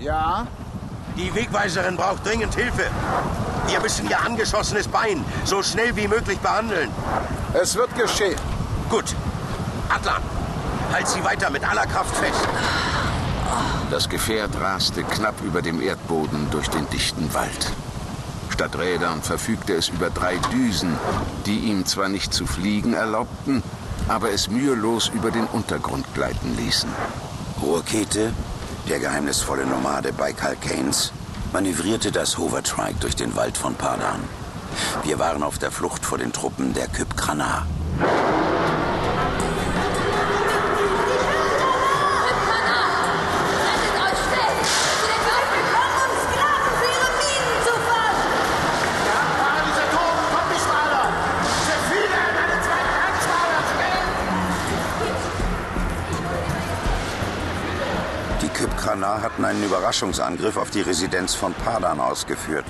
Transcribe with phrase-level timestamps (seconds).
[0.00, 0.46] Ja?
[1.16, 2.86] Die Wegweiserin braucht dringend Hilfe.
[3.66, 6.90] Wir müssen ihr angeschossenes Bein so schnell wie möglich behandeln.
[7.52, 8.38] Es wird geschehen.
[8.88, 9.14] Gut.
[9.88, 10.22] Atlan,
[10.92, 12.48] halt sie weiter mit aller Kraft fest.
[13.90, 17.72] Das Gefährt raste knapp über dem Erdboden durch den dichten Wald.
[18.50, 20.96] Statt Rädern verfügte es über drei Düsen,
[21.44, 23.62] die ihm zwar nicht zu fliegen erlaubten,
[24.08, 26.90] aber es mühelos über den Untergrund gleiten ließen.
[27.60, 28.32] Ruhrkete,
[28.88, 31.12] der geheimnisvolle Nomade Baikal Keynes,
[31.52, 34.20] manövrierte das Hovertrike durch den Wald von Padan.
[35.02, 37.16] Wir waren auf der Flucht vor den Truppen der Kyp
[58.90, 62.64] Krana hatten einen Überraschungsangriff auf die Residenz von Padan ausgeführt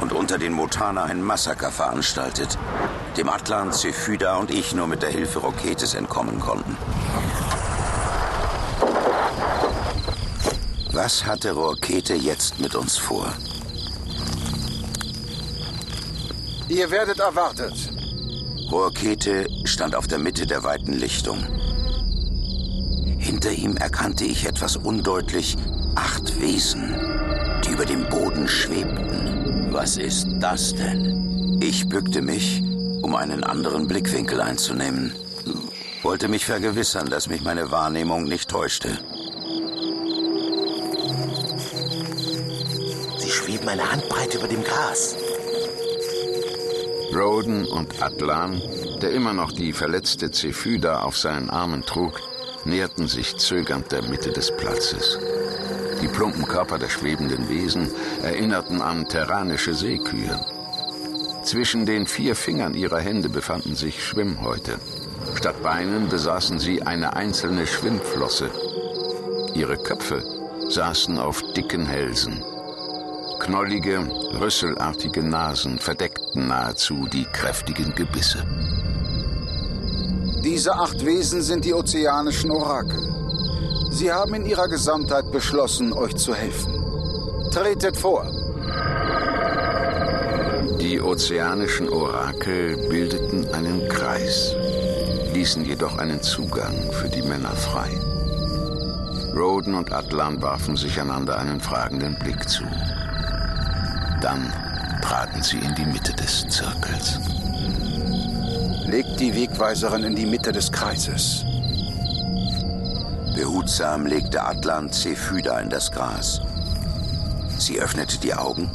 [0.00, 2.56] und unter den Motana ein Massaker veranstaltet,
[3.16, 6.76] dem Atlan, Zephyda und ich nur mit der Hilfe Roketes entkommen konnten.
[10.92, 13.26] Was hatte Rokete jetzt mit uns vor?
[16.68, 17.74] Ihr werdet erwartet.
[18.70, 21.44] Rohrkete stand auf der Mitte der weiten Lichtung.
[23.26, 25.56] Hinter ihm erkannte ich etwas undeutlich
[25.96, 26.94] acht Wesen,
[27.64, 29.66] die über dem Boden schwebten.
[29.72, 31.58] Was ist das denn?
[31.60, 32.62] Ich bückte mich,
[33.02, 35.12] um einen anderen Blickwinkel einzunehmen.
[36.04, 38.96] Wollte mich vergewissern, dass mich meine Wahrnehmung nicht täuschte.
[43.18, 45.16] Sie schweben eine Handbreite über dem Gras.
[47.12, 48.62] Roden und Atlan,
[49.02, 52.20] der immer noch die verletzte Zephyda auf seinen Armen trug,
[52.66, 55.18] näherten sich zögernd der Mitte des Platzes.
[56.02, 57.90] Die plumpen Körper der schwebenden Wesen
[58.22, 60.38] erinnerten an terranische Seekühe.
[61.44, 64.78] Zwischen den vier Fingern ihrer Hände befanden sich Schwimmhäute.
[65.36, 68.50] Statt Beinen besaßen sie eine einzelne Schwimmflosse.
[69.54, 70.22] Ihre Köpfe
[70.68, 72.42] saßen auf dicken Hälsen.
[73.38, 74.00] Knollige,
[74.40, 78.44] rüsselartige Nasen verdeckten nahezu die kräftigen Gebisse.
[80.46, 83.02] Diese acht Wesen sind die ozeanischen Orakel.
[83.90, 86.72] Sie haben in ihrer Gesamtheit beschlossen, euch zu helfen.
[87.50, 88.24] Tretet vor.
[90.80, 94.54] Die ozeanischen Orakel bildeten einen Kreis,
[95.34, 97.90] ließen jedoch einen Zugang für die Männer frei.
[99.34, 102.62] Roden und Atlan warfen sich einander einen fragenden Blick zu.
[104.20, 104.52] Dann
[105.02, 107.18] traten sie in die Mitte des Zirkels.
[108.96, 111.44] Legt die Wegweiserin in die Mitte des Kreises.
[113.34, 116.40] Behutsam legte Atlan Zephyda in das Gras.
[117.58, 118.70] Sie öffnete die Augen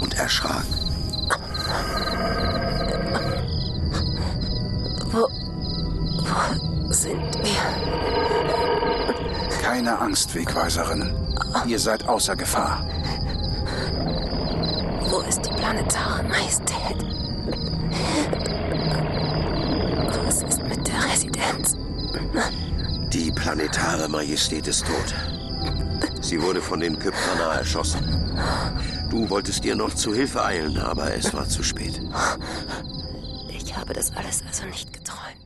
[0.00, 0.64] und erschrak.
[5.12, 5.28] Wo,
[6.22, 7.62] wo sind wir?
[9.62, 11.14] Keine Angst, Wegweiserin.
[11.66, 12.82] Ihr seid außer Gefahr.
[15.10, 16.96] Wo ist die planetare Majestät?
[20.30, 21.76] Was ist mit der Residenz?
[23.12, 25.12] Die planetare Majestät ist tot.
[26.20, 27.98] Sie wurde von den Kyptana erschossen.
[29.10, 32.00] Du wolltest ihr noch zu Hilfe eilen, aber es war zu spät.
[33.48, 35.39] Ich habe das alles also nicht geträumt.